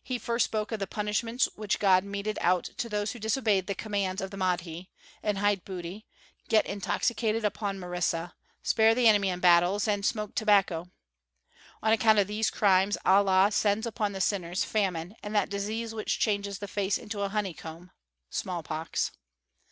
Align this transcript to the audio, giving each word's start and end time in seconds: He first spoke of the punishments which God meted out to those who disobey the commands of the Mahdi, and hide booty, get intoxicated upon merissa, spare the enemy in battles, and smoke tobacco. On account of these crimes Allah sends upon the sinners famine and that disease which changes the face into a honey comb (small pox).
He 0.00 0.16
first 0.20 0.44
spoke 0.44 0.70
of 0.70 0.78
the 0.78 0.86
punishments 0.86 1.48
which 1.56 1.80
God 1.80 2.04
meted 2.04 2.38
out 2.40 2.66
to 2.76 2.88
those 2.88 3.10
who 3.10 3.18
disobey 3.18 3.60
the 3.62 3.74
commands 3.74 4.22
of 4.22 4.30
the 4.30 4.36
Mahdi, 4.36 4.90
and 5.24 5.38
hide 5.38 5.64
booty, 5.64 6.06
get 6.48 6.64
intoxicated 6.66 7.44
upon 7.44 7.76
merissa, 7.80 8.34
spare 8.62 8.94
the 8.94 9.08
enemy 9.08 9.28
in 9.28 9.40
battles, 9.40 9.88
and 9.88 10.06
smoke 10.06 10.36
tobacco. 10.36 10.92
On 11.82 11.92
account 11.92 12.20
of 12.20 12.28
these 12.28 12.48
crimes 12.48 12.96
Allah 13.04 13.50
sends 13.50 13.88
upon 13.88 14.12
the 14.12 14.20
sinners 14.20 14.62
famine 14.62 15.16
and 15.20 15.34
that 15.34 15.50
disease 15.50 15.92
which 15.92 16.20
changes 16.20 16.60
the 16.60 16.68
face 16.68 16.96
into 16.96 17.22
a 17.22 17.28
honey 17.28 17.52
comb 17.52 17.90
(small 18.30 18.62
pox). 18.62 19.10